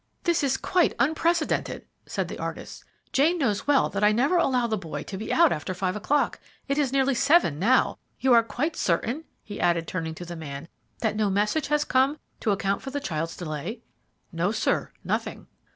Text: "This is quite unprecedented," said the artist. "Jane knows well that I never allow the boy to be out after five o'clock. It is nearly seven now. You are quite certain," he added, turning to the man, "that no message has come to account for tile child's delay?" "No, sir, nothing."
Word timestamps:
"This 0.23 0.43
is 0.43 0.57
quite 0.57 0.95
unprecedented," 0.97 1.85
said 2.07 2.27
the 2.27 2.39
artist. 2.39 2.83
"Jane 3.13 3.37
knows 3.37 3.67
well 3.67 3.87
that 3.89 4.03
I 4.03 4.11
never 4.11 4.37
allow 4.37 4.65
the 4.65 4.75
boy 4.75 5.03
to 5.03 5.15
be 5.15 5.31
out 5.31 5.51
after 5.51 5.75
five 5.75 5.95
o'clock. 5.95 6.39
It 6.67 6.79
is 6.79 6.91
nearly 6.91 7.13
seven 7.13 7.59
now. 7.59 7.99
You 8.19 8.33
are 8.33 8.41
quite 8.41 8.75
certain," 8.75 9.25
he 9.43 9.59
added, 9.61 9.87
turning 9.87 10.15
to 10.15 10.25
the 10.25 10.35
man, 10.35 10.67
"that 11.01 11.15
no 11.15 11.29
message 11.29 11.67
has 11.67 11.85
come 11.85 12.17
to 12.39 12.49
account 12.49 12.81
for 12.81 12.89
tile 12.89 12.99
child's 13.01 13.37
delay?" 13.37 13.83
"No, 14.31 14.51
sir, 14.51 14.91
nothing." 15.03 15.45